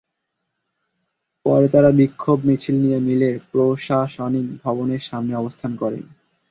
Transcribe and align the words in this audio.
পরে 1.45 1.67
তাঁরা 1.73 1.91
বিক্ষোভ 1.99 2.37
মিছিল 2.47 2.75
নিয়ে 2.83 2.99
মিলের 3.07 3.35
প্রশাসনিক 3.49 4.45
ভবনের 4.63 5.01
সামনে 5.09 5.33
অবস্থান 5.35 5.71
করেন। 5.81 6.03